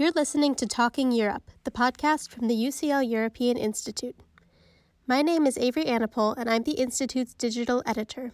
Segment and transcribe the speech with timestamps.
[0.00, 4.14] You're listening to Talking Europe, the podcast from the UCL European Institute.
[5.08, 8.30] My name is Avery Anapol, and I'm the Institute's digital editor.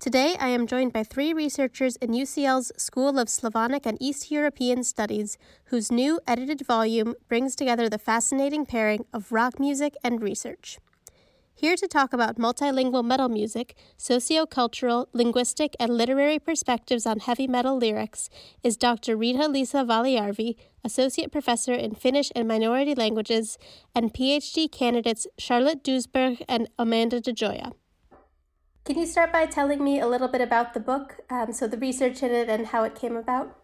[0.00, 4.82] Today, I am joined by three researchers in UCL's School of Slavonic and East European
[4.82, 5.36] Studies,
[5.66, 10.78] whose new edited volume brings together the fascinating pairing of rock music and research.
[11.58, 17.78] Here to talk about multilingual metal music, sociocultural, linguistic, and literary perspectives on heavy metal
[17.78, 18.28] lyrics
[18.62, 19.16] is Dr.
[19.16, 23.56] Rita Lisa Valijärvi, Associate Professor in Finnish and Minority Languages,
[23.94, 27.72] and PhD candidates Charlotte Doesburg and Amanda DiGioia.
[28.84, 31.78] Can you start by telling me a little bit about the book, um, so the
[31.78, 33.56] research in it and how it came about?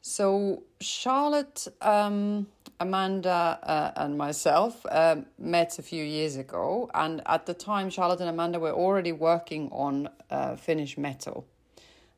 [0.00, 2.46] So, Charlotte, um,
[2.80, 8.20] Amanda, uh, and myself uh, met a few years ago, and at the time, Charlotte
[8.20, 11.46] and Amanda were already working on uh, Finnish metal.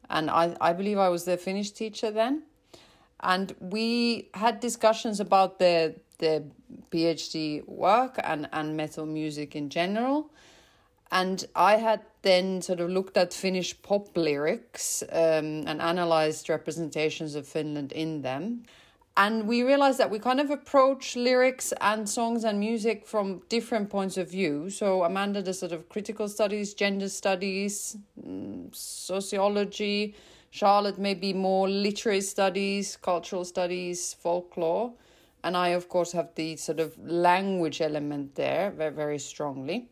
[0.09, 2.43] And I, I believe I was their Finnish teacher then.
[3.21, 6.43] And we had discussions about their, their
[6.91, 10.31] PhD work and, and metal music in general
[11.11, 17.35] and I had then sort of looked at Finnish pop lyrics um, and analyzed representations
[17.35, 18.65] of Finland in them.
[19.17, 23.89] And we realized that we kind of approach lyrics and songs and music from different
[23.89, 24.69] points of view.
[24.69, 30.15] So Amanda does sort of critical studies, gender studies, mm, sociology.
[30.51, 34.93] Charlotte maybe more literary studies, cultural studies, folklore.
[35.45, 39.89] And I, of course, have the sort of language element there very, very strongly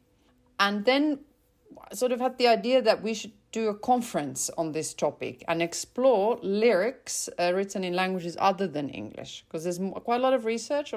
[0.58, 1.20] and then
[1.92, 5.62] sort of had the idea that we should do a conference on this topic and
[5.62, 10.44] explore lyrics uh, written in languages other than English because there's quite a lot of
[10.44, 10.92] research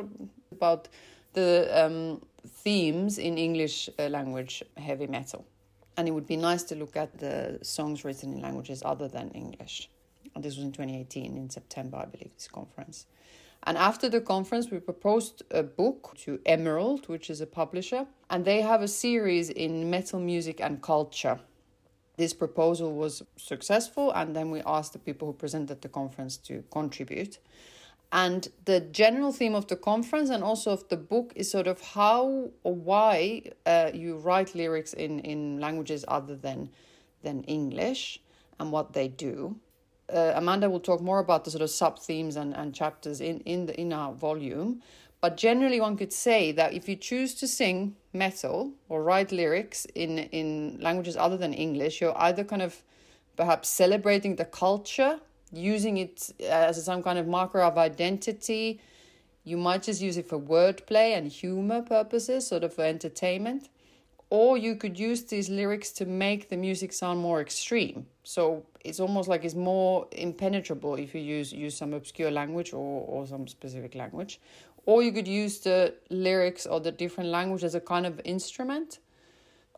[0.52, 0.88] about
[1.34, 5.46] the um, themes in English uh, language heavy metal.
[5.98, 9.30] And it would be nice to look at the songs written in languages other than
[9.32, 9.90] English.
[10.34, 13.06] And this was in 2018, in September, I believe, this conference.
[13.64, 18.46] And after the conference, we proposed a book to Emerald, which is a publisher, and
[18.46, 21.40] they have a series in metal music and culture.
[22.18, 26.64] This proposal was successful, and then we asked the people who presented the conference to
[26.72, 27.40] contribute.
[28.12, 31.82] And the general theme of the conference and also of the book is sort of
[31.82, 36.70] how or why uh, you write lyrics in, in languages other than,
[37.22, 38.22] than English
[38.60, 39.60] and what they do
[40.14, 43.40] uh, Amanda will talk more about the sort of sub themes and, and chapters in,
[43.42, 44.82] in, the, in our volume.
[45.20, 49.86] But generally, one could say that if you choose to sing metal or write lyrics
[49.96, 52.82] in, in languages other than English, you're either kind of
[53.36, 55.20] perhaps celebrating the culture,
[55.52, 58.82] using it as some kind of marker of identity.
[59.44, 63.70] You might just use it for wordplay and humor purposes, sort of for entertainment.
[64.30, 68.08] Or you could use these lyrics to make the music sound more extreme.
[68.24, 73.06] So it's almost like it's more impenetrable if you use use some obscure language or,
[73.08, 74.42] or some specific language
[74.88, 79.00] or you could use the lyrics or the different language as a kind of instrument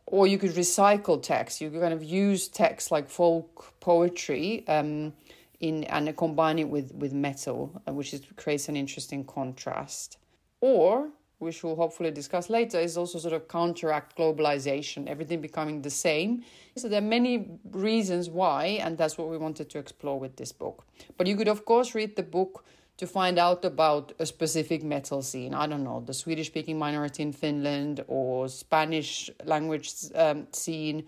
[0.06, 5.12] or you could recycle text you could kind of use text like folk poetry um,
[5.59, 10.18] in and combine it with with metal uh, which is, creates an interesting contrast
[10.62, 11.09] or
[11.40, 16.44] which we'll hopefully discuss later, is also sort of counteract globalization, everything becoming the same.
[16.76, 20.52] So there are many reasons why, and that's what we wanted to explore with this
[20.52, 20.86] book.
[21.18, 22.66] But you could, of course, read the book
[23.00, 25.54] to find out about a specific metal scene.
[25.54, 31.06] I don't know, the Swedish speaking minority in Finland or Spanish language um, scene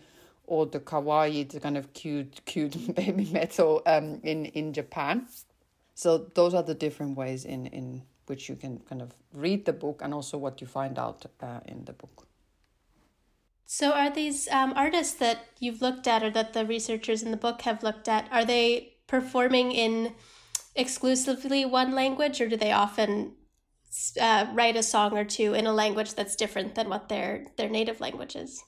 [0.47, 5.28] or the kawaii, the kind of cute, cute baby metal um, in, in Japan.
[5.94, 9.74] So those are the different ways in, in which you can kind of read the
[9.74, 12.25] book and also what you find out uh, in the book.
[13.66, 17.38] So, are these um, artists that you've looked at or that the researchers in the
[17.38, 20.13] book have looked at, are they performing in
[20.75, 23.33] exclusively one language or do they often
[24.19, 27.69] uh, write a song or two in a language that's different than what their, their
[27.69, 28.63] native language is?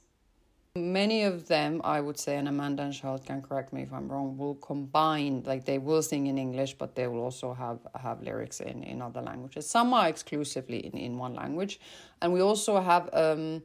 [0.76, 4.12] Many of them, I would say, and Amanda and Charlotte can correct me if I'm
[4.12, 8.24] wrong, will combine, like they will sing in English, but they will also have, have
[8.24, 9.70] lyrics in, in other languages.
[9.70, 11.80] Some are exclusively in, in one language.
[12.24, 13.62] And we also have um,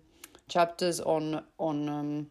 [0.49, 2.26] chapters on, on um,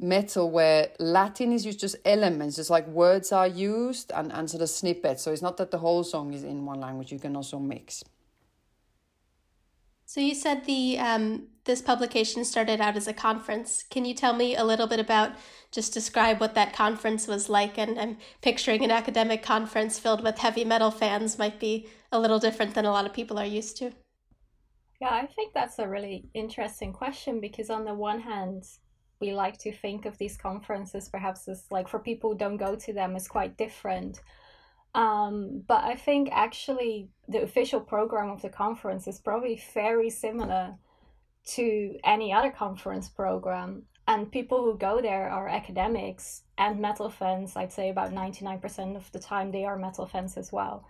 [0.00, 4.62] metal where Latin is used just elements, just like words are used and, and sort
[4.62, 5.22] of snippets.
[5.22, 8.02] So it's not that the whole song is in one language, you can also mix.
[10.06, 13.84] So you said the um, this publication started out as a conference.
[13.90, 15.32] Can you tell me a little bit about
[15.70, 17.78] just describe what that conference was like?
[17.78, 22.40] And I'm picturing an academic conference filled with heavy metal fans might be a little
[22.40, 23.92] different than a lot of people are used to.
[25.00, 28.64] Yeah, I think that's a really interesting question because on the one hand,
[29.20, 32.76] we like to think of these conferences perhaps as like for people who don't go
[32.76, 34.20] to them is quite different
[34.94, 40.76] Um, but I think actually the official program of the conference is probably very similar
[41.56, 43.84] to any other conference program.
[44.08, 47.56] And people who go there are academics and metal fans.
[47.56, 50.84] I'd say about 99% of the time they are metal fans as well.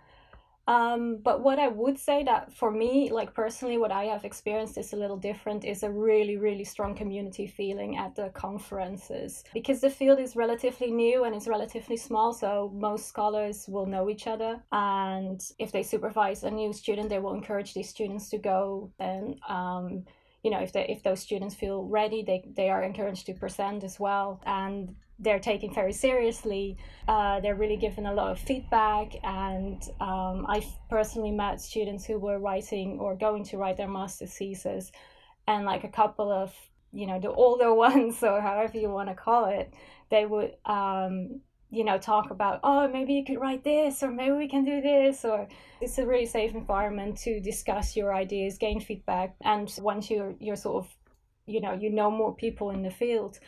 [0.67, 4.77] Um, but what I would say that for me, like personally, what I have experienced
[4.77, 9.43] is a little different, is a really, really strong community feeling at the conferences.
[9.53, 14.09] Because the field is relatively new and it's relatively small, so most scholars will know
[14.09, 14.61] each other.
[14.71, 19.39] And if they supervise a new student, they will encourage these students to go and
[19.47, 20.05] um,
[20.43, 23.83] you know if they if those students feel ready they they are encouraged to present
[23.83, 26.77] as well and they're taken very seriously.
[27.07, 32.17] Uh, they're really given a lot of feedback, and um, I've personally met students who
[32.17, 34.91] were writing or going to write their master's thesis,
[35.47, 36.53] and like a couple of
[36.91, 39.73] you know the older ones or however you want to call it,
[40.09, 44.33] they would um, you know talk about oh maybe you could write this or maybe
[44.33, 45.47] we can do this or
[45.79, 50.55] it's a really safe environment to discuss your ideas, gain feedback, and once you're you're
[50.55, 50.91] sort of
[51.45, 53.39] you know you know more people in the field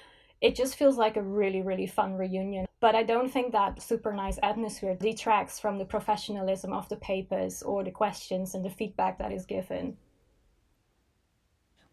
[0.43, 2.67] it just feels like a really, really fun reunion.
[2.81, 7.63] But I don't think that super nice atmosphere detracts from the professionalism of the papers
[7.63, 9.95] or the questions and the feedback that is given.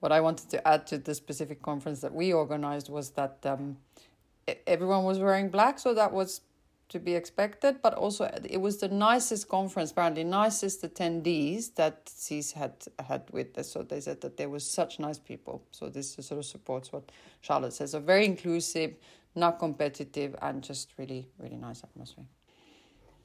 [0.01, 3.77] What I wanted to add to the specific conference that we organized was that um,
[4.67, 6.41] everyone was wearing black, so that was
[6.91, 12.53] to be expected, but also it was the nicest conference, apparently nicest attendees that SSEES
[12.53, 12.75] had
[13.09, 13.73] had with us.
[13.73, 15.63] So they said that there was such nice people.
[15.71, 17.11] So this sort of supports what
[17.41, 17.95] Charlotte says.
[17.95, 18.95] A very inclusive,
[19.35, 22.27] not competitive, and just really, really nice atmosphere.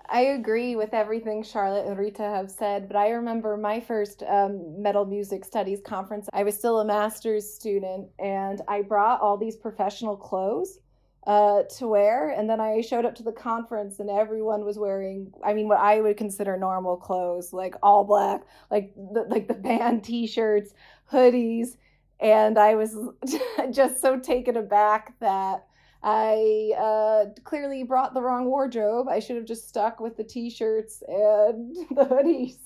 [0.08, 4.80] I agree with everything Charlotte and Rita have said, but I remember my first um,
[4.80, 6.30] metal music studies conference.
[6.32, 10.78] I was still a master's student, and I brought all these professional clothes
[11.26, 12.30] uh, to wear.
[12.30, 15.80] And then I showed up to the conference and everyone was wearing, I mean, what
[15.80, 20.74] I would consider normal clothes, like all black, like the, like the band t-shirts,
[21.12, 21.78] hoodies.
[22.20, 22.98] And I was
[23.72, 25.66] just so taken aback that
[26.04, 29.08] I uh, clearly brought the wrong wardrobe.
[29.08, 32.58] I should have just stuck with the t-shirts and the hoodies.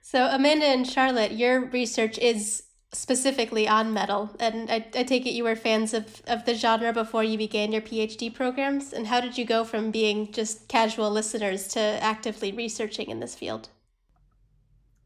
[0.00, 2.64] So Amanda and Charlotte, your research is
[2.94, 4.30] specifically on metal.
[4.38, 7.72] And I, I take it you were fans of, of the genre before you began
[7.72, 8.92] your PhD programs.
[8.92, 13.34] And how did you go from being just casual listeners to actively researching in this
[13.34, 13.68] field?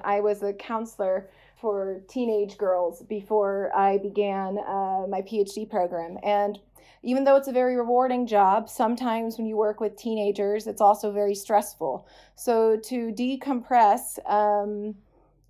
[0.01, 1.29] I was a counselor
[1.61, 6.19] for teenage girls before I began uh, my PhD program.
[6.23, 6.59] And
[7.03, 11.11] even though it's a very rewarding job, sometimes when you work with teenagers, it's also
[11.13, 12.07] very stressful.
[12.37, 14.95] So to decompress um,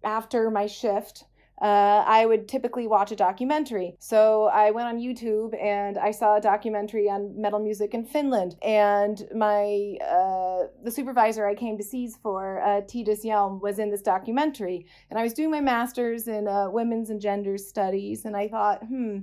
[0.04, 1.24] after my shift,
[1.60, 3.96] uh, I would typically watch a documentary.
[3.98, 8.56] So I went on YouTube and I saw a documentary on metal music in Finland.
[8.62, 13.90] And my uh, the supervisor I came to SSEES for, uh, Titus Hjelm, was in
[13.90, 14.86] this documentary.
[15.10, 18.84] And I was doing my master's in uh, women's and gender studies, and I thought,
[18.84, 19.18] hmm.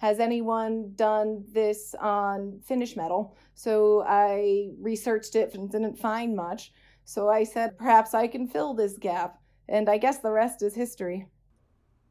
[0.00, 3.36] Has anyone done this on Finnish metal?
[3.52, 6.72] So I researched it and didn't find much.
[7.04, 9.42] So I said, perhaps I can fill this gap.
[9.68, 11.26] And I guess the rest is history.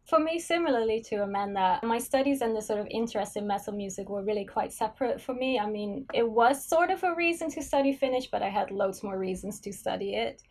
[0.09, 4.09] For me, similarly to Amanda, my studies and the sort of interest in metal music
[4.09, 5.59] were really quite separate for me.
[5.59, 9.03] I mean, it was sort of a reason to study Finnish, but I had loads
[9.03, 10.41] more reasons to study it.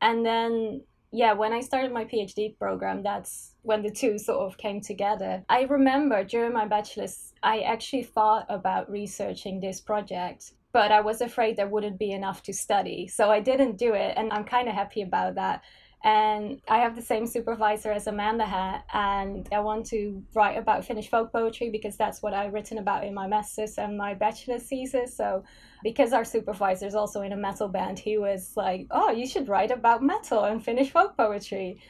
[0.00, 0.82] And then,
[1.12, 5.44] yeah, when I started my PhD program, that's when the two sort of came together.
[5.48, 11.22] I remember during my bachelor's, I actually thought about researching this project but I was
[11.22, 13.08] afraid there wouldn't be enough to study.
[13.08, 15.62] So I didn't do it, and I'm kind of happy about that
[16.04, 20.84] and I have the same supervisor as Amanda had, and I want to write about
[20.84, 24.62] Finnish folk poetry because that's what I've written about in my master's and my bachelor's
[24.62, 25.16] thesis.
[25.16, 25.42] So,
[25.82, 29.48] because our supervisor is also in a metal band, he was like, "Oh, you should
[29.48, 31.80] write about metal and Finnish folk poetry."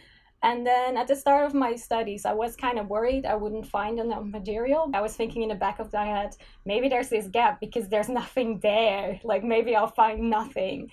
[0.42, 3.66] And then at the start of my studies, I was kind of worried I wouldn't
[3.66, 4.88] find enough material.
[4.94, 8.08] I was thinking in the back of my head, maybe there's this gap because there's
[8.20, 9.20] nothing there.
[9.24, 10.90] Like maybe I'll find nothing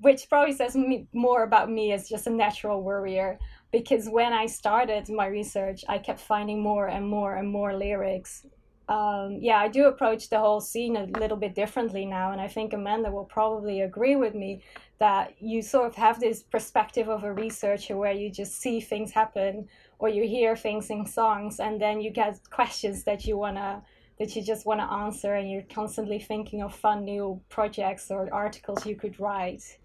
[0.00, 3.38] which probably says me, more about me as just a natural worrier
[3.72, 8.46] because when I started my research, I kept finding more and more and more lyrics.
[8.88, 12.46] Um, yeah, I do approach the whole scene a little bit differently now, and I
[12.46, 14.62] think Amanda will probably agree with me
[14.98, 19.10] that you sort of have this perspective of a researcher where you just see things
[19.10, 23.82] happen or you hear things in songs, and then you get questions that you wanna
[24.18, 28.32] that you just want to answer, and you're constantly thinking of fun new projects or
[28.32, 29.78] articles you could write.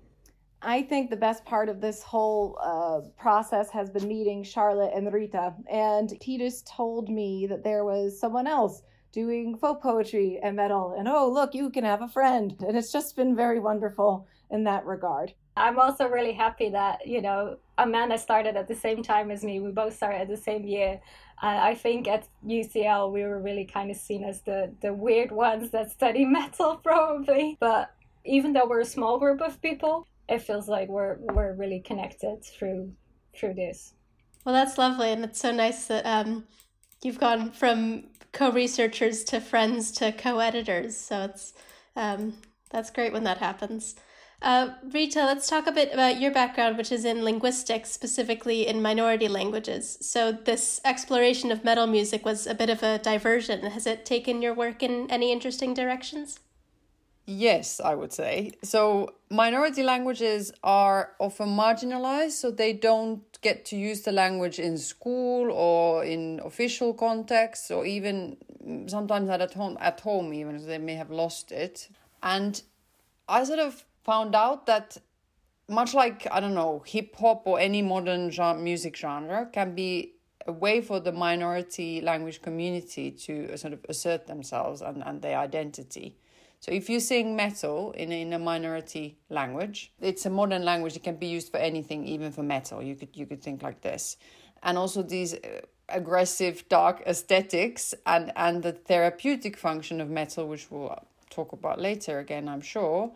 [0.63, 5.11] I think the best part of this whole uh, process has been meeting Charlotte and
[5.11, 5.53] Rita.
[5.71, 10.95] And Titus told me that there was someone else doing folk poetry and metal.
[10.97, 12.55] And oh, look, you can have a friend.
[12.65, 15.33] And it's just been very wonderful in that regard.
[15.57, 19.59] I'm also really happy that, you know, Amanda started at the same time as me.
[19.59, 21.01] We both started at the same year.
[21.41, 25.31] And I think at UCL, we were really kind of seen as the, the weird
[25.31, 27.57] ones that study metal, probably.
[27.59, 27.91] But
[28.23, 32.43] even though we're a small group of people, it feels like we're, we're really connected
[32.43, 32.93] through
[33.35, 33.93] through this.
[34.45, 35.11] Well, that's lovely.
[35.11, 36.45] And it's so nice that um,
[37.01, 40.97] you've gone from co-researchers to friends to co-editors.
[40.97, 41.53] So it's
[41.95, 42.33] um,
[42.69, 43.95] that's great when that happens.
[44.41, 48.81] Uh, Rita, let's talk a bit about your background, which is in linguistics, specifically in
[48.81, 49.99] minority languages.
[50.01, 53.61] So, this exploration of metal music was a bit of a diversion.
[53.61, 56.39] Has it taken your work in any interesting directions?
[57.25, 58.53] Yes, I would say.
[58.63, 64.77] So, minority languages are often marginalized, so they don't get to use the language in
[64.77, 70.65] school or in official contexts, or even mm, sometimes at home, at home, even if
[70.65, 71.89] they may have lost it.
[72.23, 72.61] And
[73.29, 74.97] I sort of found out that
[75.69, 80.13] much like I don't know hip hop or any modern genre, music genre can be
[80.47, 85.21] a way for the minority language community to uh, sort of assert themselves and, and
[85.21, 86.15] their identity.
[86.61, 90.95] So if you sing metal in in a minority language, it's a modern language.
[90.95, 92.81] It can be used for anything, even for metal.
[92.81, 94.17] You could you could think like this,
[94.63, 100.71] and also these uh, aggressive, dark aesthetics and and the therapeutic function of metal, which
[100.71, 100.95] we'll
[101.31, 103.11] talk about later again, I'm sure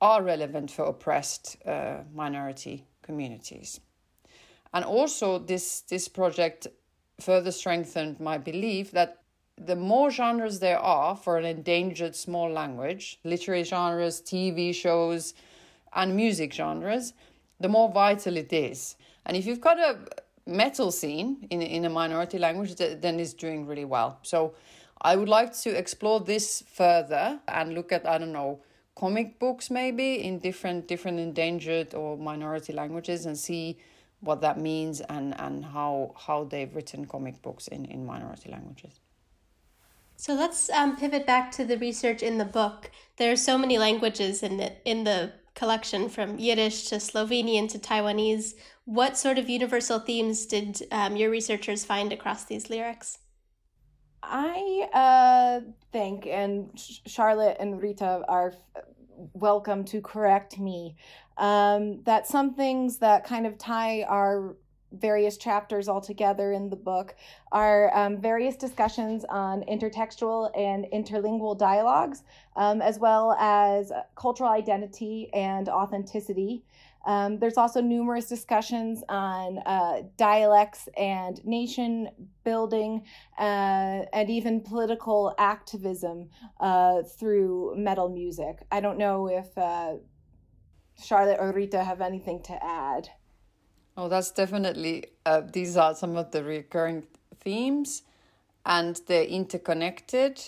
[0.00, 3.80] are relevant for oppressed uh, minority communities.
[4.72, 6.68] And also, this, this project
[7.20, 9.22] further strengthened my belief that
[9.66, 15.34] the more genres there are for an endangered small language, literary genres, TV shows,
[15.92, 17.12] and music genres,
[17.60, 18.96] the more vital it is.
[19.26, 19.98] And if you've got a
[20.46, 24.18] metal scene in, in a minority language, then it's doing really well.
[24.22, 24.54] So
[25.02, 28.60] I would like to explore this further and look at, I don't know,
[28.96, 33.78] comic books maybe in different different endangered or minority languages and see
[34.20, 38.98] what that means and and how how they've written comic books in in minority languages
[40.18, 42.90] so let's um, pivot back to the research in the book.
[43.18, 47.78] There are so many languages in the in the collection from yiddish to slovenian to
[47.78, 48.54] taiwanese.
[48.84, 53.18] What sort of universal themes did um, your researchers find across these lyrics?
[54.20, 56.70] I uh, think, and
[57.06, 58.54] Charlotte and Rita are
[59.34, 60.96] welcome to correct me,
[61.36, 64.56] um, that some things that kind of tie our
[64.92, 67.14] various chapters altogether in the book
[67.52, 72.22] are um, various discussions on intertextual and interlingual dialogues,
[72.56, 76.64] um, as well as cultural identity and authenticity.
[77.06, 82.10] Um, there's also numerous discussions on uh, dialects and nation
[82.44, 83.04] building
[83.38, 86.28] uh, and even political activism
[86.60, 88.58] uh, through metal music.
[88.70, 89.94] I don't know if uh,
[91.02, 93.08] Charlotte or Rita have anything to add.
[94.00, 97.02] Oh, that's definitely, uh, these are some of the recurring
[97.40, 98.02] themes
[98.64, 100.40] and they're interconnected.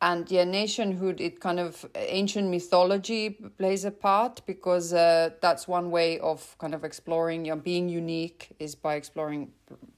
[0.00, 5.90] And yeah nationhood it kind of ancient mythology plays a part because uh, that's one
[5.90, 9.52] way of kind of exploring your being unique is by exploring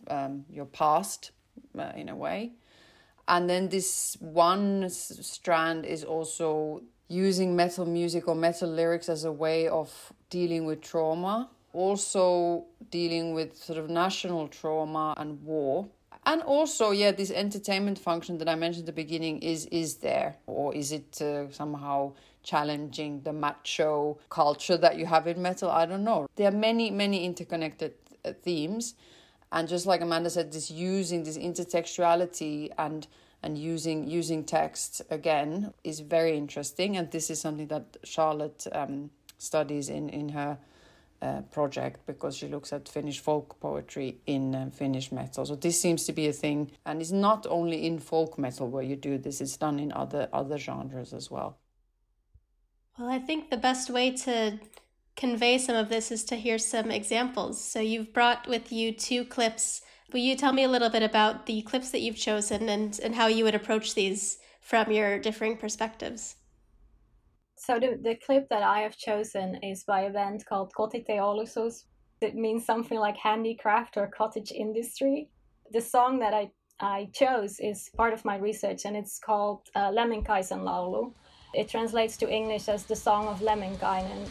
[0.09, 1.31] um, your past
[1.79, 2.51] uh, in a way.
[3.29, 9.31] And then this one strand is also using metal music or metal lyrics as a
[9.31, 15.89] way of dealing with trauma also dealing with sort of national trauma and war.
[16.27, 20.37] And also yeah this entertainment function that i mentioned at the beginning is is there.
[20.47, 22.13] Or is it uh, somehow
[22.43, 25.71] challenging the macho culture that you have in metal?
[25.71, 26.29] I don't know.
[26.37, 28.95] There are many many interconnected uh, themes.
[29.53, 33.07] And just like amanda said this using this intertextuality and
[33.43, 36.97] and using using text again is very interesting.
[36.97, 40.59] And this is something that charlotte um, studies in in her
[41.23, 45.45] uh, project because she looks at Finnish folk poetry in uh, Finnish metal.
[45.45, 48.83] So this seems to be a thing, and it's not only in folk metal where
[48.83, 51.59] you do this; it's done in other other genres as well.
[52.99, 54.59] Well, I think the best way to
[55.17, 57.63] convey some of this is to hear some examples.
[57.63, 59.83] So you've brought with you two clips.
[60.13, 63.15] Will you tell me a little bit about the clips that you've chosen and, and
[63.15, 66.37] how you would approach these from your differing perspectives?
[67.63, 71.85] So the, the clip that I have chosen is by a band called Kotiteollisuus.
[72.23, 75.29] It means something like handicraft or cottage industry.
[75.71, 76.51] The song that I,
[76.81, 81.13] I chose is part of my research and it's called uh, Lemminkaisen laulu.
[81.53, 84.27] It translates to English as the Song of Lemminkainen.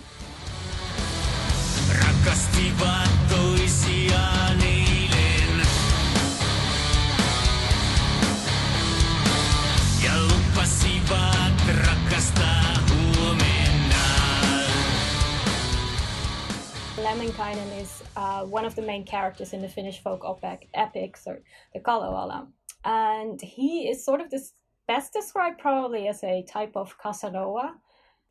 [17.04, 21.42] Lemminkainen is uh, one of the main characters in the Finnish folk epic, epics, or
[21.74, 22.48] the Kalevala.
[22.84, 24.54] And he is sort of this
[24.86, 27.76] best described probably as a type of Casanova.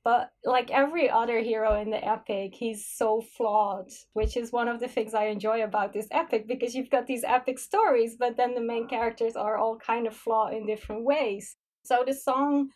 [0.04, 4.80] But like every other hero in the epic, he's so flawed, which is one of
[4.80, 8.54] the things I enjoy about this epic because you've got these epic stories, but then
[8.54, 11.56] the main characters are all kind of flawed in different ways.
[11.84, 12.68] So the song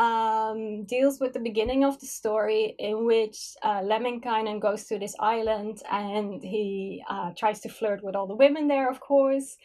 [0.00, 5.14] um, deals with the beginning of the story in which uh, Lemminkainen goes to this
[5.20, 9.58] island and he uh, tries to flirt with all the women there, of course.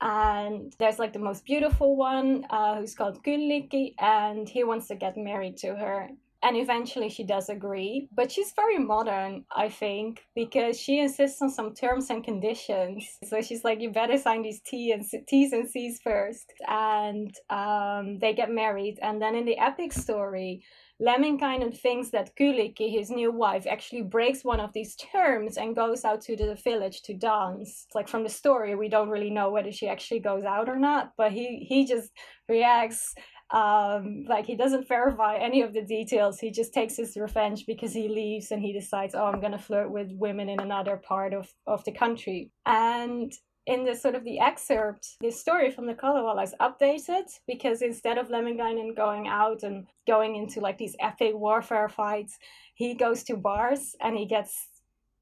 [0.00, 4.94] And there's like the most beautiful one uh, who's called Kyllikki, and he wants to
[4.94, 6.08] get married to her
[6.44, 11.50] and eventually she does agree but she's very modern i think because she insists on
[11.50, 15.68] some terms and conditions so she's like you better sign these T and t's and
[15.68, 20.62] c's first and um, they get married and then in the epic story
[21.02, 26.04] Lemminkainen thinks that Kyllikki, his new wife, actually breaks one of these terms and goes
[26.04, 27.86] out to the village to dance.
[27.96, 31.12] Like from the story, we don't really know whether she actually goes out or not,
[31.16, 32.12] but he he just
[32.48, 33.14] reacts
[33.50, 36.40] um, like he doesn't verify any of the details.
[36.40, 39.90] He just takes his revenge because he leaves and he decides, oh, I'm gonna flirt
[39.90, 42.50] with women in another part of, of the country.
[42.66, 43.32] And
[43.66, 48.18] in the sort of the excerpt, the story from the Kalevala is updated because instead
[48.18, 52.38] of Lemminkainen going out and going into like these epic warfare fights,
[52.74, 54.68] he goes to bars and he gets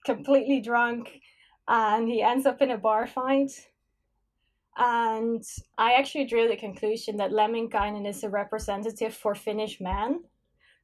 [0.05, 1.21] completely drunk
[1.69, 3.53] and he ends up in a bar fight
[4.77, 5.45] and
[5.77, 10.21] I actually drew the conclusion that Lemminkainen is a representative for Finnish men.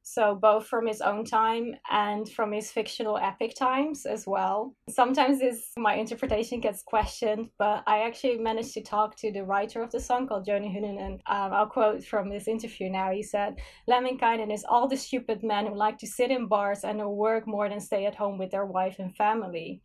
[0.01, 4.73] So, both from his own time and from his fictional epic times as well.
[4.89, 9.83] Sometimes this, my interpretation gets questioned, but I actually managed to talk to the writer
[9.83, 11.19] of the song called Jouni Hynynen.
[11.27, 13.11] Um, I'll quote from this interview now.
[13.11, 13.57] He said,
[13.89, 17.67] Lemminkainen is all the stupid men who like to sit in bars and work more
[17.67, 19.81] than stay at home with their wife and family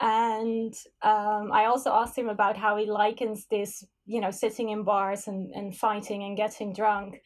[0.00, 4.82] and um, I also asked him about how he likens this, you know, sitting in
[4.82, 7.22] bars and, and fighting and getting drunk,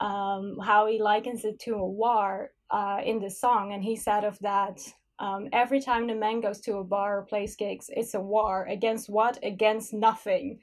[0.00, 3.72] um, how he likens it to a war uh, in the song.
[3.72, 4.80] And he said of that,
[5.20, 8.66] um, every time the man goes to a bar or plays gigs, it's a war
[8.66, 9.38] against what?
[9.42, 10.60] Against nothing.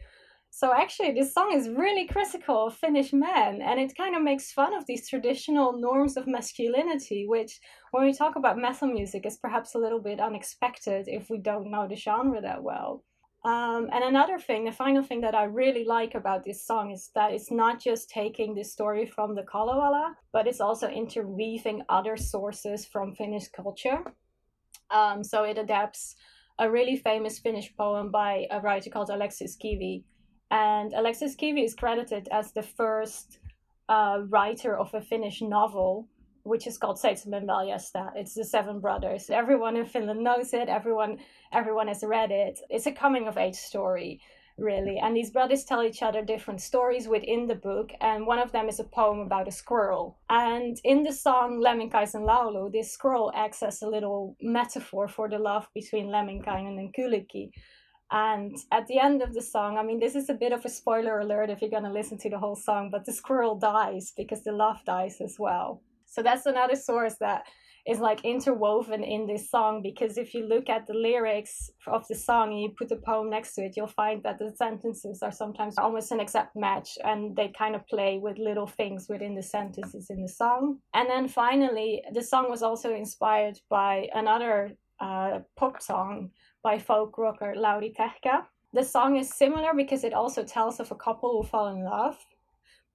[0.57, 4.53] So actually, this song is really critical of Finnish men, and it kind of makes
[4.53, 7.59] fun of these traditional norms of masculinity, which,
[7.91, 11.69] when we talk about metal music, is perhaps a little bit unexpected if we don't
[11.69, 13.03] know the genre that well.
[13.43, 17.11] Um, and another thing, the final thing that I really like about this song is
[17.15, 22.15] that it's not just taking the story from the Kalevala, but it's also interweaving other
[22.15, 24.05] sources from Finnish culture.
[24.89, 26.15] Um, so it adapts
[26.59, 30.05] a really famous Finnish poem by a writer called Aleksis Kivi,
[30.51, 33.39] and Aleksis Kivi is credited as the first
[33.89, 36.07] uh, writer of a Finnish novel,
[36.43, 38.11] which is called Seitsemän veljestä.
[38.15, 39.29] It's the Seven Brothers.
[39.29, 40.69] Everyone in Finland knows it.
[40.69, 41.17] Everyone,
[41.51, 42.59] everyone has read it.
[42.69, 44.19] It's a coming of age story,
[44.57, 44.99] really.
[44.99, 47.91] And these brothers tell each other different stories within the book.
[47.99, 50.19] And one of them is a poem about a squirrel.
[50.29, 55.39] And in the song Lemminkaisen laulu, this squirrel acts as a little metaphor for the
[55.39, 57.51] love between Lemminkainen and Kyllikki
[58.11, 60.69] and at the end of the song, I mean, this is a bit of a
[60.69, 64.13] spoiler alert if you're going to listen to the whole song, but the squirrel dies
[64.15, 65.81] because the love dies as well.
[66.05, 67.45] So that's another source that
[67.87, 72.15] is like interwoven in this song because if you look at the lyrics of the
[72.15, 75.31] song and you put the poem next to it, you'll find that the sentences are
[75.31, 79.43] sometimes almost an exact match and they kind of play with little things within the
[79.43, 80.79] sentences in the song.
[80.95, 86.31] And then finally, the song was also inspired by another uh, pop song
[86.65, 88.43] by folk rocker Lauri Tähkä.
[88.73, 92.17] The song is similar because it also tells of a couple who fall in love.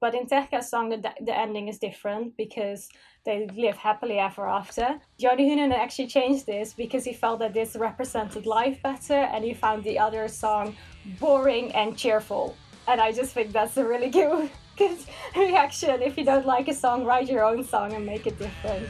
[0.01, 2.89] But in Tähkä's song, the, the ending is different because
[3.25, 4.99] they live happily ever after.
[5.23, 9.55] Jouni Hynynen actually changed this because he felt that this represented life better and he
[9.55, 10.75] found the other song
[11.21, 12.57] boring and cheerful.
[12.89, 14.99] And I just think that's a really good, good
[15.37, 16.03] reaction.
[16.03, 18.89] If you don't like a song, write your own song and make it different.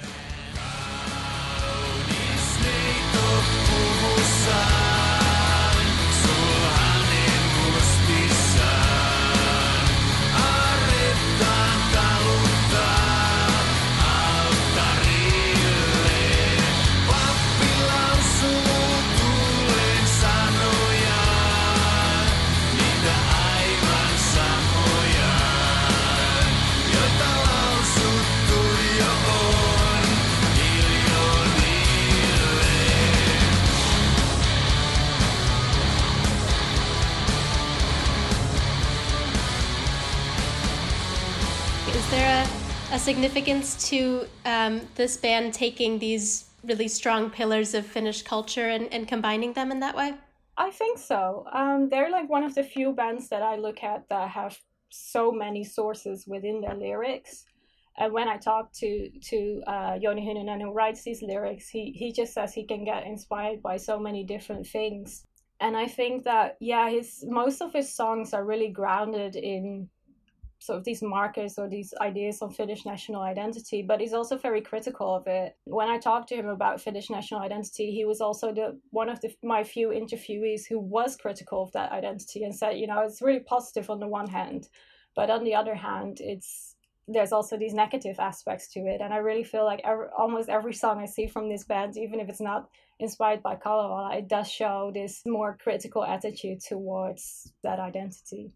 [42.92, 48.92] A significance to um, this band taking these really strong pillars of Finnish culture and,
[48.92, 50.14] and combining them in that way?
[50.56, 51.46] I think so.
[51.52, 54.58] Um, they're like one of the few bands that I look at that have
[54.90, 57.44] so many sources within their lyrics.
[57.96, 62.12] And when I talk to to uh, Jouni Hynynen, who writes these lyrics, he he
[62.12, 65.26] just says he can get inspired by so many different things.
[65.60, 69.88] And I think that yeah, his most of his songs are really grounded in
[70.60, 74.60] sort of these markers or these ideas of Finnish national identity, but he's also very
[74.60, 75.56] critical of it.
[75.64, 79.20] When I talked to him about Finnish national identity, he was also the one of
[79.22, 83.22] the, my few interviewees who was critical of that identity and said, you know, it's
[83.22, 84.68] really positive on the one hand,
[85.16, 86.76] but on the other hand, it's
[87.08, 89.00] there's also these negative aspects to it.
[89.00, 92.20] And I really feel like every, almost every song I see from this band, even
[92.20, 92.68] if it's not
[93.00, 98.54] inspired by Kalevala, it does show this more critical attitude towards that identity.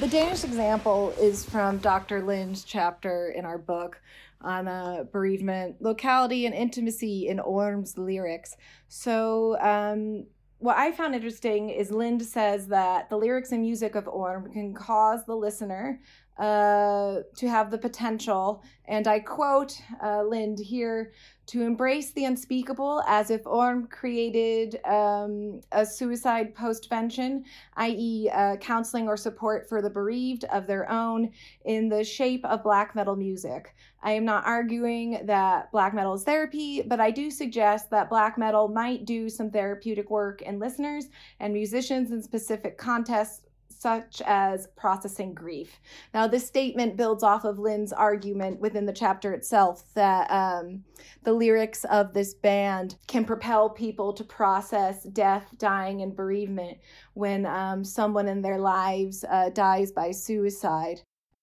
[0.00, 2.22] The Danish example is from Dr.
[2.22, 4.00] Lind's chapter in our book
[4.40, 8.56] on uh, bereavement, locality, and intimacy in Orm's lyrics.
[8.88, 10.24] So, um,
[10.56, 14.72] what I found interesting is Lind says that the lyrics and music of Orm can
[14.72, 16.00] cause the listener
[16.40, 21.12] uh, to have the potential, and I quote uh, Lind here,
[21.48, 27.42] to embrace the unspeakable as if Orm created um, a suicide postvention,
[27.76, 31.30] i.e., uh, counseling or support for the bereaved of their own
[31.66, 33.74] in the shape of black metal music.
[34.02, 38.38] I am not arguing that black metal is therapy, but I do suggest that black
[38.38, 43.42] metal might do some therapeutic work in listeners and musicians in specific contexts
[43.80, 45.80] such as processing grief.
[46.12, 50.84] Now, this statement builds off of Lind's argument within the chapter itself that um,
[51.22, 56.76] the lyrics of this band can propel people to process death, dying, and bereavement
[57.14, 61.00] when um, someone in their lives uh, dies by suicide.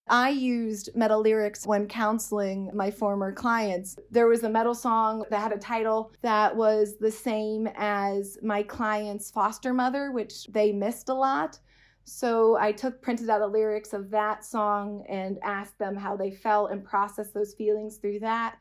[0.09, 3.97] I used metal lyrics when counseling my former clients.
[4.09, 8.63] There was a metal song that had a title that was the same as my
[8.63, 11.59] client's foster mother, which they missed a lot.
[12.09, 16.31] So I took printed out the lyrics of that song and asked them how they
[16.31, 18.55] felt and processed those feelings through that.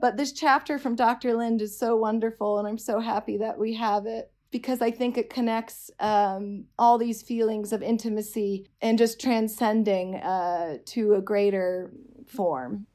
[0.00, 1.32] But this chapter from Dr.
[1.34, 5.16] Lind is so wonderful, and I'm so happy that we have it because I think
[5.16, 11.92] it connects um, all these feelings of intimacy and just transcending uh, to a greater
[12.26, 12.88] form.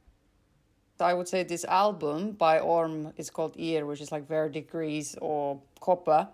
[0.99, 5.61] I would say this album by Orm is called Ir, which is like verdigris or
[5.79, 6.27] copper.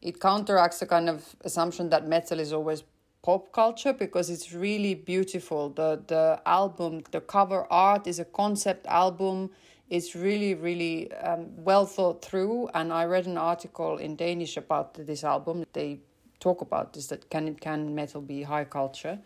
[0.00, 2.82] It counteracts the kind of assumption that metal is always
[3.24, 5.70] pop culture because it's really beautiful.
[5.70, 9.50] The the album, the cover art is a concept album.
[9.88, 12.68] It's really really um, well thought through.
[12.74, 15.64] And I read an article in Danish about this album.
[15.72, 16.00] They
[16.38, 19.18] talk about this that can it can metal be high culture.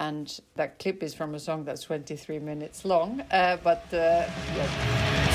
[0.00, 3.20] And that clip is from a song that's 23 minutes long.
[3.32, 5.27] Uh, but uh, yeah.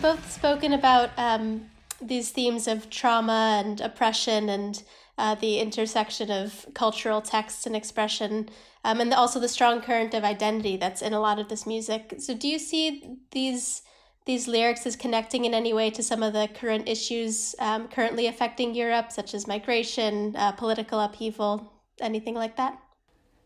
[0.00, 1.66] You've both spoken about um,
[2.00, 4.82] these themes of trauma and oppression and
[5.18, 8.48] uh, the intersection of cultural text and expression,
[8.82, 12.14] um, and also the strong current of identity that's in a lot of this music.
[12.16, 13.82] So, do you see these
[14.24, 18.26] these lyrics as connecting in any way to some of the current issues um, currently
[18.26, 22.80] affecting Europe, such as migration, uh, political upheaval, anything like that?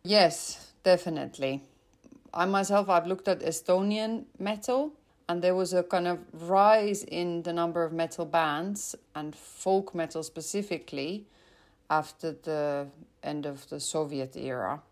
[0.05, 1.65] Yes, definitely.
[2.33, 4.93] I myself, I've looked at Estonian metal
[5.29, 9.95] and there was a kind of rise in the number of metal bands and folk
[9.95, 11.27] metal specifically
[11.91, 12.87] after the
[13.23, 14.83] end of the Soviet era.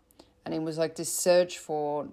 [0.45, 2.07] And it was like this search for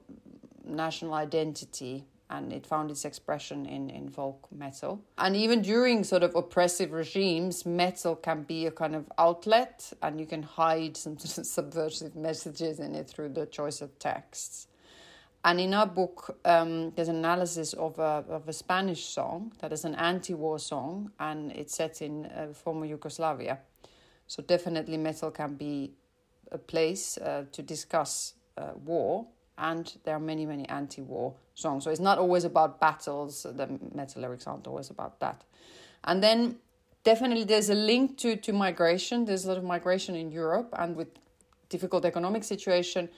[0.65, 5.03] national identity and it found its expression in, in folk metal.
[5.19, 10.21] And even during sort of oppressive regimes, metal can be a kind of outlet and
[10.21, 14.69] you can hide some subversive messages in it through the choice of texts.
[15.45, 19.73] And in our book, um, there's an analysis of a, of a Spanish song that
[19.73, 23.59] is an anti war song and it's set in uh, former Yugoslavia.
[24.27, 25.93] So, definitely, metal can be
[26.53, 29.27] a place uh, to discuss uh, war,
[29.57, 31.85] and there are many, many anti war songs.
[31.85, 35.43] So, it's not always about battles, the metal lyrics aren't always about that.
[36.05, 36.57] And then,
[37.03, 39.25] definitely, there's a link to, to migration.
[39.25, 41.09] There's a lot of migration in Europe, and with
[41.71, 43.09] difficult economic situation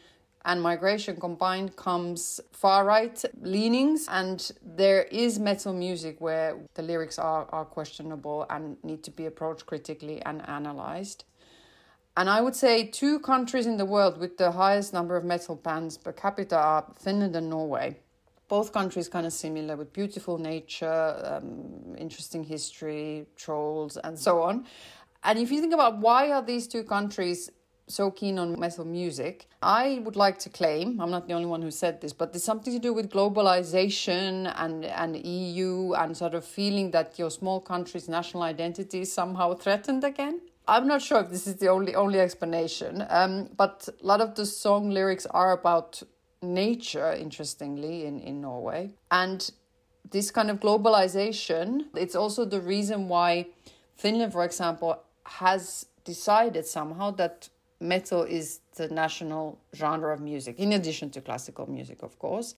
[0.45, 7.19] and migration combined comes far right leanings and there is metal music where the lyrics
[7.19, 11.25] are, are questionable and need to be approached critically and analyzed.
[12.17, 15.57] And i would say two countries in the world with the highest number of metal
[15.57, 17.97] bands per capita are finland and norway.
[18.49, 24.67] Both countries kind of similar with beautiful nature um, interesting history trolls and so on.
[25.25, 27.51] And if you think about why are these two countries
[27.93, 29.47] so keen on metal music.
[29.63, 32.45] I would like to claim, I'm not the only one who said this, but there's
[32.45, 37.61] something to do with globalization and, and EU and sort of feeling that your small
[37.61, 40.41] country's national identity is somehow threatened again.
[40.67, 44.37] I'm not sure if this is the only only explanation, um, but a lot of
[44.37, 46.03] the song lyrics are about
[46.41, 48.91] nature, interestingly, in, in Norway.
[49.11, 49.51] And
[50.09, 53.47] this kind of globalization, it's also the reason why
[53.97, 57.49] Finland, for example, has decided somehow that
[57.83, 62.55] metal is the national genre of music, in addition to classical music, of course.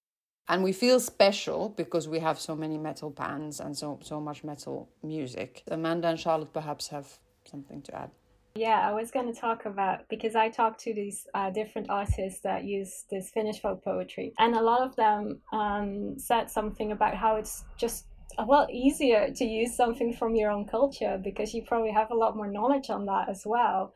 [0.48, 4.44] And we feel special because we have so many metal bands and so so much
[4.44, 5.62] metal music.
[5.70, 7.18] Amanda and Charlotte perhaps have
[7.50, 8.10] something to add.
[8.56, 12.40] Yeah, I was going to talk about because I talked to these uh, different artists
[12.42, 17.14] that use this Finnish folk poetry, and a lot of them um, said something about
[17.16, 18.06] how it's just
[18.38, 22.14] a lot easier to use something from your own culture because you probably have a
[22.14, 23.94] lot more knowledge on that as well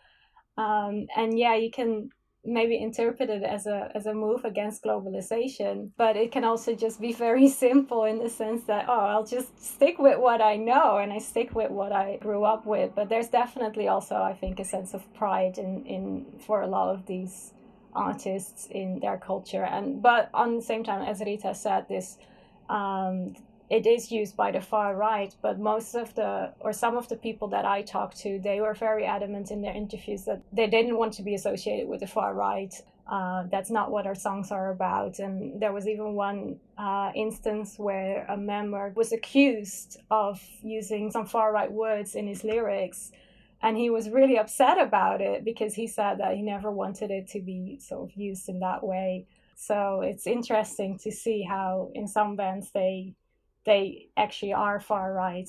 [0.58, 2.10] um, and yeah, you can
[2.44, 7.00] maybe interpret it as a as a move against globalization but it can also just
[7.00, 10.98] be very simple in the sense that oh i'll just stick with what i know
[10.98, 12.94] and i stick with what i grew up with.
[12.94, 16.94] But there's definitely also i think a sense of pride in in for a lot
[16.94, 17.52] of these
[17.94, 19.64] artists in their culture.
[19.64, 22.18] And but on the same time as rita said this
[22.68, 23.34] um,
[23.70, 27.16] it is used by the far right, but most of the, or some of the
[27.16, 30.96] people that I talked to, they were very adamant in their interviews that they didn't
[30.96, 32.74] want to be associated with the far right.
[33.06, 35.18] Uh, that's not what our songs are about.
[35.18, 41.26] And there was even one uh, instance where a member was accused of using some
[41.26, 43.12] far right words in his lyrics.
[43.60, 47.28] And he was really upset about it because he said that he never wanted it
[47.28, 49.26] to be sort of used in that way.
[49.56, 53.14] So it's interesting to see how in some bands they
[53.66, 55.48] they actually are far right,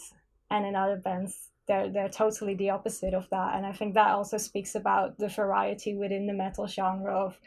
[0.51, 3.55] and in other bands they're they're totally the opposite of that.
[3.55, 7.39] And I think that also speaks about the variety within the metal genre of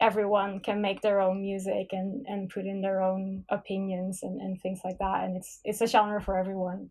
[0.00, 4.60] everyone can make their own music and and put in their own opinions and, and
[4.60, 6.90] things like that and it's it's a genre for everyone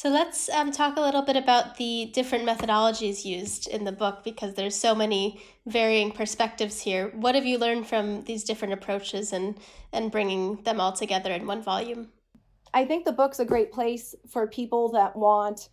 [0.00, 4.24] so let's um, talk a little bit about the different methodologies used in the book
[4.24, 7.10] because there's so many varying perspectives here.
[7.10, 9.58] What have you learned from these different approaches and
[9.92, 12.08] and bringing them all together in one volume?
[12.72, 15.68] I think the book's a great place for people that want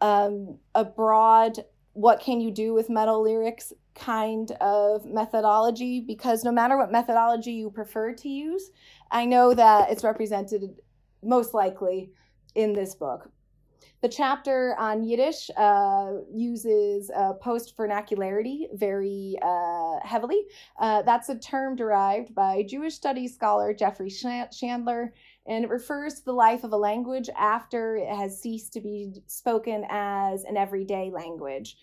[0.00, 6.50] um, a broad what can you do with metal lyrics kind of methodology because no
[6.50, 8.72] matter what methodology you prefer to use,
[9.12, 10.74] I know that it's represented
[11.22, 12.10] most likely
[12.56, 13.30] in this book.
[14.02, 20.42] The chapter on Yiddish uh, uses uh, post vernacularity very uh, heavily.
[20.78, 25.12] Uh, that's a term derived by Jewish studies scholar Jeffrey Shandler,
[25.46, 29.12] and it refers to the life of a language after it has ceased to be
[29.26, 31.76] spoken as an everyday language.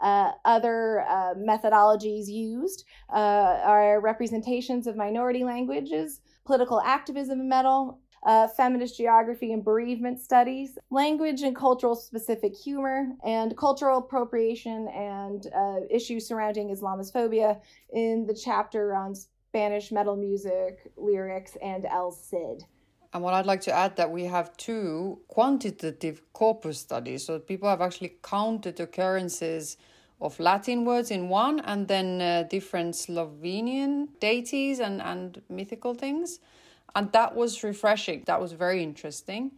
[0.00, 8.48] Uh, other uh, methodologies used uh, are representations of minority languages, political activism metal, uh,
[8.48, 15.80] feminist geography and bereavement studies, language and cultural specific humor, and cultural appropriation and uh,
[15.90, 17.60] issues surrounding Islamophobia
[17.92, 22.64] in the chapter on Spanish metal music, lyrics, and El Cid.
[23.12, 27.24] And what I'd like to add that we have two quantitative corpus studies.
[27.24, 29.76] So people have actually counted occurrences
[30.20, 36.40] of Latin words in one and then uh, different Slovenian deities and, and mythical things
[36.94, 38.22] and that was refreshing.
[38.26, 39.52] That was very interesting.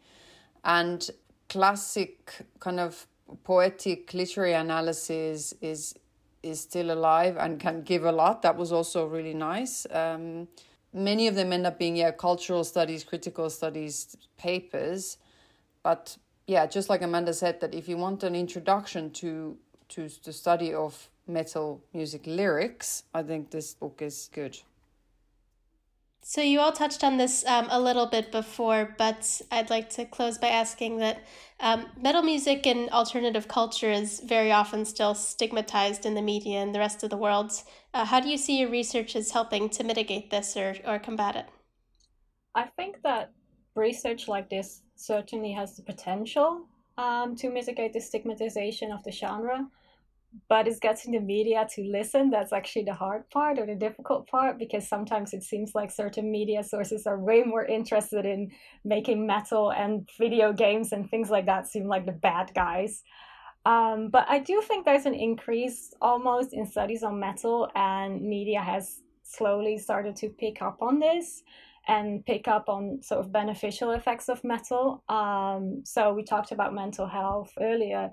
[0.65, 1.09] And
[1.49, 3.07] classic kind of
[3.45, 5.95] poetic literary analysis is
[6.43, 8.43] is still alive and can give a lot.
[8.43, 9.85] That was also really nice.
[9.91, 10.47] Um,
[10.93, 15.19] many of them end up being yeah cultural studies critical studies papers.
[15.83, 19.57] But yeah just like amanda said that if you want an introduction to
[19.89, 24.59] to the study of metal music lyrics i think this book is good
[26.37, 30.05] so, you all touched on this um, a little bit before, but I'd like to
[30.05, 31.25] close by asking that
[31.61, 36.75] um, metal music and alternative culture is very often still stigmatized in the media and
[36.75, 37.53] the rest of the world.
[37.95, 41.37] Uh, how do you see your research as helping to mitigate this or, or combat
[41.37, 41.47] it?
[42.55, 43.33] I think that
[43.75, 46.67] research like this certainly has the potential
[46.99, 49.67] um, to mitigate the stigmatization of the genre
[50.49, 52.31] but it's getting the media to listen.
[52.31, 56.31] That's actually the hard part or the difficult part because sometimes it seems like certain
[56.31, 58.51] media sources are way more interested in
[58.85, 63.03] making metal and video games and things like that seem like the bad guys.
[63.65, 68.61] Um, but i do think there's an increase almost in studies on metal and media
[68.61, 71.43] has slowly started to pick up on this
[71.89, 75.03] and pick up on sort of beneficial effects of metal.
[75.09, 78.13] Um, so we talked about mental health earlier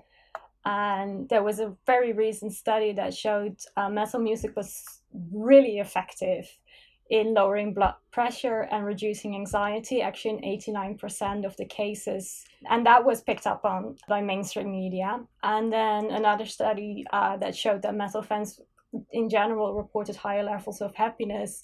[0.64, 4.82] and there was a very recent study that showed uh, metal music was
[5.32, 6.48] really effective
[7.10, 12.44] in lowering blood pressure and reducing anxiety, actually in 89% of the cases.
[12.70, 15.20] And that was picked up on by mainstream media.
[15.42, 18.58] And then another study uh, that showed that metal fans
[19.12, 21.62] in general reported higher levels of happiness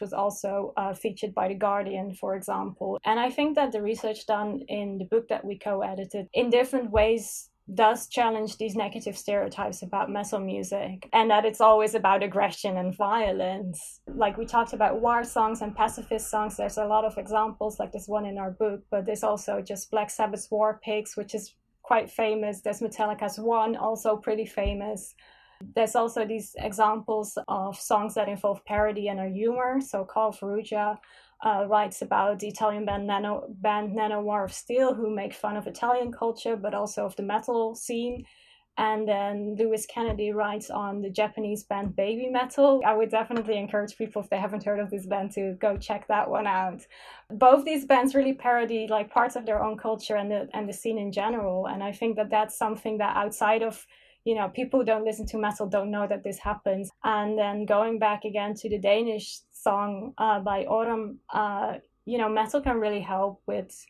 [0.00, 2.98] was also uh, featured by The Guardian, for example.
[3.04, 6.50] And I think that the research done in the book that we co edited in
[6.50, 12.22] different ways does challenge these negative stereotypes about metal music and that it's always about
[12.22, 14.00] aggression and violence.
[14.06, 17.92] Like we talked about war songs and pacifist songs, there's a lot of examples like
[17.92, 21.54] this one in our book, but there's also just Black Sabbath's War Pigs, which is
[21.82, 22.60] quite famous.
[22.60, 25.14] There's Metallica's One, also pretty famous.
[25.74, 29.80] There's also these examples of songs that involve parody and humor.
[29.80, 30.96] So Carl Farrugia
[31.42, 35.66] uh, writes about the Italian band Nano band Nanowar of Steel, who make fun of
[35.66, 38.24] Italian culture, but also of the metal scene.
[38.76, 42.80] And then Louis Kennedy writes on the Japanese band Baby Metal.
[42.86, 46.06] I would definitely encourage people, if they haven't heard of this band, to go check
[46.08, 46.86] that one out.
[47.30, 50.72] Both these bands really parody like parts of their own culture and the and the
[50.72, 51.66] scene in general.
[51.66, 53.86] And I think that that's something that outside of
[54.24, 57.64] you know people who don't listen to metal don't know that this happens and then
[57.64, 62.78] going back again to the danish song uh, by autumn uh, you know metal can
[62.80, 63.86] really help with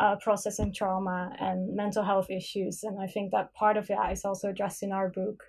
[0.00, 4.24] uh, processing trauma and mental health issues and i think that part of it is
[4.24, 5.44] also addressed in our book.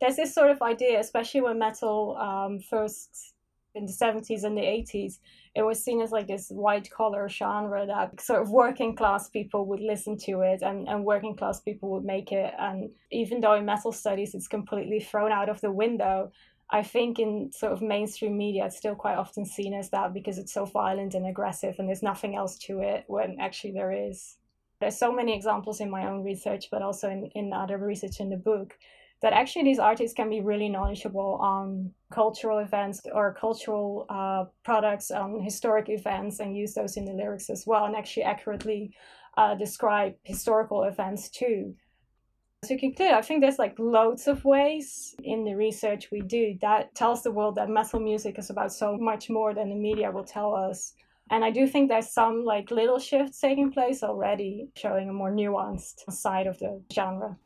[0.00, 3.34] There's this sort of idea especially when metal um, first
[3.74, 5.18] in the 70s and the 80s
[5.54, 9.66] it was seen as like this white collar genre that sort of working class people
[9.66, 13.54] would listen to it and, and working class people would make it and even though
[13.54, 16.30] in metal studies it's completely thrown out of the window
[16.72, 20.38] i think in sort of mainstream media it's still quite often seen as that because
[20.38, 24.36] it's so violent and aggressive and there's nothing else to it when actually there is.
[24.80, 28.30] There's so many examples in my own research but also in, in other research in
[28.30, 28.78] the book
[29.20, 35.10] that actually these artists can be really knowledgeable on cultural events or cultural uh, products
[35.10, 38.94] on historic events and use those in the lyrics as well and actually accurately
[39.36, 41.74] uh, describe historical events too
[42.62, 46.94] to conclude i think there's like loads of ways in the research we do that
[46.94, 50.24] tells the world that metal music is about so much more than the media will
[50.24, 50.94] tell us
[51.30, 55.32] and i do think there's some like little shifts taking place already showing a more
[55.32, 57.36] nuanced side of the genre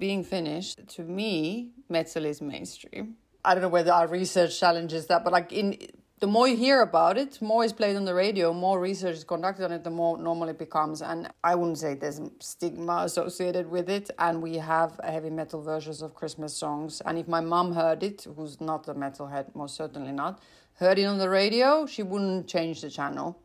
[0.00, 3.16] being Finnish, to me, metal is mainstream.
[3.44, 5.76] I don't know whether our research challenges that, but like in
[6.20, 9.24] the more you hear about it, more is played on the radio, more research is
[9.24, 11.00] conducted on it, the more normal it becomes.
[11.00, 14.10] And I wouldn't say there's stigma associated with it.
[14.18, 17.00] And we have heavy metal versions of Christmas songs.
[17.06, 20.42] And if my mom heard it, who's not a metalhead, most certainly not,
[20.74, 23.40] heard it on the radio, she wouldn't change the channel.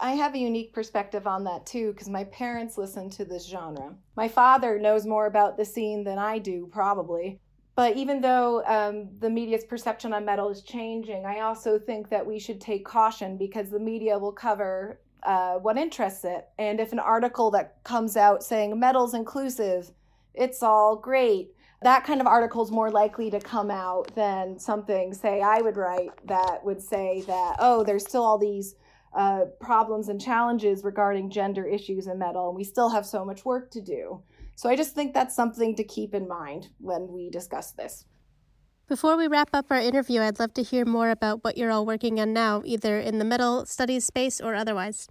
[0.00, 3.94] I have a unique perspective on that too because my parents listen to this genre.
[4.16, 7.40] My father knows more about the scene than I do, probably.
[7.78, 12.26] But even though um, the media's perception on metal is changing, I also think that
[12.26, 16.48] we should take caution because the media will cover uh, what interests it.
[16.58, 19.92] And if an article that comes out saying metal's inclusive,
[20.34, 25.14] it's all great, that kind of article is more likely to come out than something,
[25.14, 28.74] say, I would write that would say that, oh, there's still all these
[29.16, 33.44] uh, problems and challenges regarding gender issues in metal, and we still have so much
[33.44, 34.20] work to do.
[34.58, 38.06] So I just think that's something to keep in mind when we discuss this.
[38.88, 41.86] Before we wrap up our interview, I'd love to hear more about what you're all
[41.86, 45.06] working on now, either in the metal studies space or otherwise.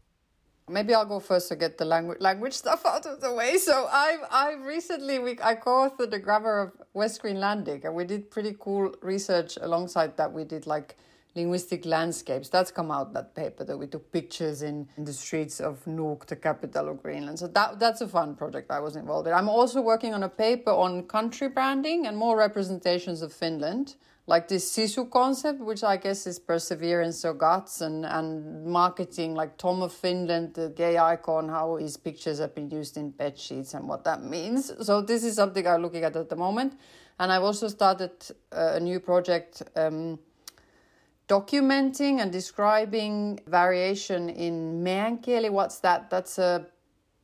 [0.68, 3.58] Maybe I'll go first to get the language language stuff out of the way.
[3.58, 8.30] So I I recently we I co-authored the grammar of West Greenlandic, and we did
[8.30, 10.34] pretty cool research alongside that.
[10.34, 10.98] We did like
[11.38, 12.50] linguistic landscapes.
[12.50, 16.26] That's come out that paper that we took pictures in, in the streets of Nuuk,
[16.26, 17.40] the capital of Greenland.
[17.40, 19.34] So that that's a fun project I was involved in.
[19.34, 23.96] I'm also working on a paper on country branding and more representations of Finland,
[24.34, 29.58] like this sisu concept, which I guess is perseverance or guts and, and marketing, like
[29.58, 33.74] Tom of Finland, the gay icon, how his pictures have been used in bed sheets
[33.74, 34.74] and what that means.
[34.86, 36.74] So this is something I'm looking at at the moment.
[37.20, 38.12] And I've also started
[38.52, 40.20] uh, a new project um,
[41.28, 45.50] documenting and describing variation in meänkieli.
[45.52, 46.10] What's that?
[46.10, 46.66] That's a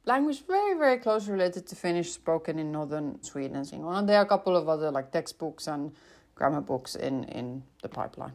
[0.06, 4.26] language very, very closely related to Finnish spoken in northern Sweden and And there are
[4.26, 5.91] a couple of other like textbooks and
[6.36, 8.34] grammar books in, in the pipeline.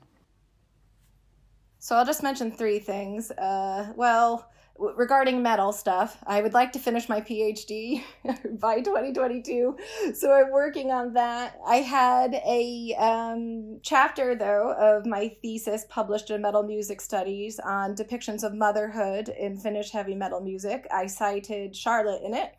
[1.79, 3.31] So I'll just mention three things.
[3.31, 8.03] Uh, well, regarding metal stuff, I would like to finish my PhD
[8.61, 9.77] by 2022.
[10.15, 11.59] So I'm working on that.
[11.67, 17.95] I had a um, chapter, though, of my thesis published in Metal Music Studies on
[17.95, 20.87] depictions of motherhood in Finnish heavy metal music.
[20.93, 22.58] I cited Charlotte in it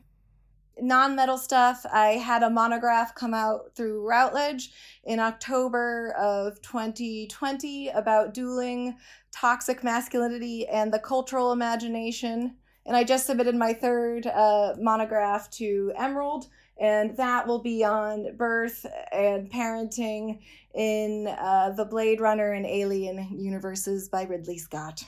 [0.82, 4.72] non metal stuff, I had a monograph come out through Routledge
[5.04, 8.96] in October of 2020 about dueling,
[9.32, 12.56] toxic masculinity, and the cultural imagination.
[12.86, 16.48] And I just submitted my third uh, monograph to Emerald,
[16.80, 20.40] and that will be on birth and parenting
[20.74, 25.04] in uh, the Blade Runner and Alien universes by Ridley Scott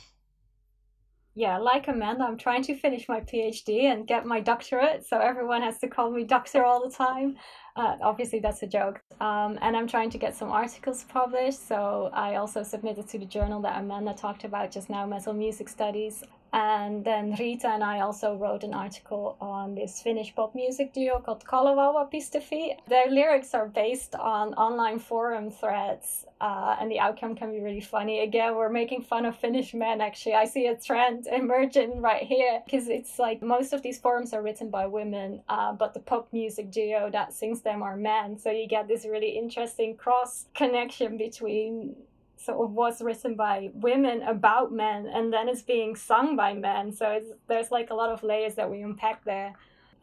[1.34, 5.06] yeah, like Amanda, I'm trying to finish my PhD and get my doctorate.
[5.08, 7.38] So everyone has to call me doctor all the time.
[7.76, 9.02] Uh, obviously, that's a joke.
[9.22, 11.66] Um, and I'm trying to get some articles published.
[11.68, 15.70] So I also submitted to the journal that Amanda talked about just now, Metal Music
[15.70, 16.22] Studies.
[16.54, 21.20] And then Rita and I also wrote an article on this Finnish pop music duo
[21.20, 22.78] called Kalevauva.fi.
[22.90, 27.80] Their lyrics are based on online forum threads, uh, and the outcome can be really
[27.80, 28.20] funny.
[28.20, 30.34] Again, we're making fun of Finnish men, actually.
[30.34, 34.42] I see a trend emerging right here because it's like most of these forums are
[34.42, 38.38] written by women, uh, but the pop music duo that sings them are men.
[38.38, 41.96] So you get this really interesting cross connection between
[42.44, 46.92] sort of was written by women about men and then it's being sung by men.
[46.92, 49.54] So it's, there's like a lot of layers that we unpack there.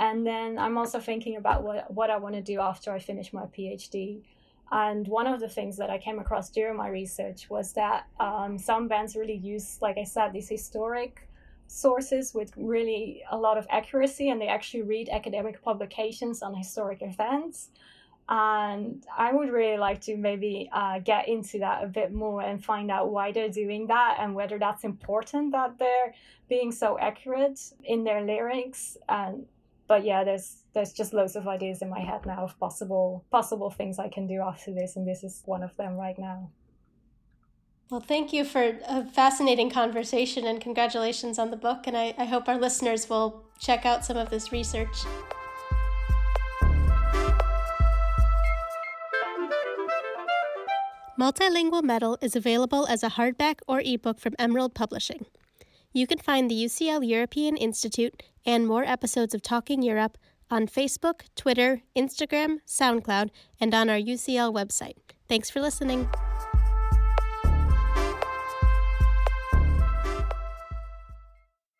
[0.00, 3.32] And then i'm also thinking about what, what i want to do after i finish
[3.32, 4.22] my phd
[4.70, 8.58] and one of the things that i came across during my research was that um,
[8.58, 11.28] some bands really use like i said these historic
[11.66, 17.02] sources with really a lot of accuracy and they actually read academic publications on historic
[17.02, 17.70] events
[18.28, 22.62] and I would really like to maybe uh, get into that a bit more and
[22.62, 26.14] find out why they're doing that and whether that's important that they're
[26.48, 28.98] being so accurate in their lyrics.
[29.08, 29.46] And
[29.86, 33.70] but yeah, there's there's just loads of ideas in my head now of possible possible
[33.70, 36.50] things I can do after this, and this is one of them right now.
[37.90, 41.86] Well, thank you for a fascinating conversation and congratulations on the book.
[41.86, 45.06] And I, I hope our listeners will check out some of this research.
[51.18, 55.26] Multilingual Metal is available as a hardback or ebook from Emerald Publishing.
[55.92, 60.16] You can find the UCL European Institute and more episodes of Talking Europe
[60.48, 64.94] on Facebook, Twitter, Instagram, SoundCloud, and on our UCL website.
[65.28, 66.08] Thanks for listening.